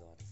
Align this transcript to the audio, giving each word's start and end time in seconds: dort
dort 0.00 0.29